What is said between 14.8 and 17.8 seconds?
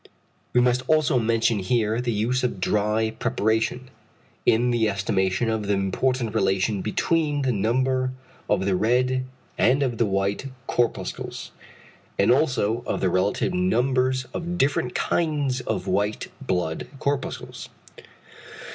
kinds of white blood corpuscles.